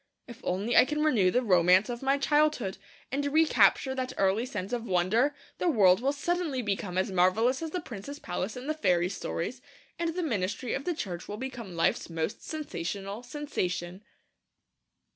If 0.27 0.41
only 0.43 0.75
I 0.75 0.83
can 0.83 1.03
renew 1.03 1.29
the 1.29 1.43
romance 1.43 1.87
of 1.87 2.01
my 2.01 2.17
childhood, 2.17 2.79
and 3.11 3.23
recapture 3.27 3.93
that 3.93 4.13
early 4.17 4.47
sense 4.47 4.73
of 4.73 4.83
wonder, 4.85 5.35
the 5.59 5.67
world 5.69 6.01
will 6.01 6.11
suddenly 6.11 6.63
become 6.63 6.97
as 6.97 7.11
marvellous 7.11 7.61
as 7.61 7.69
the 7.69 7.81
prince's 7.81 8.17
palace 8.17 8.57
in 8.57 8.65
the 8.65 8.73
fairy 8.73 9.09
stories, 9.09 9.61
and 9.99 10.15
the 10.15 10.23
ministry 10.23 10.73
of 10.73 10.85
the 10.85 10.95
Church 10.95 11.27
will 11.27 11.37
become 11.37 11.75
life's 11.75 12.09
most 12.09 12.41
sensational 12.43 13.21
sensation. 13.21 14.01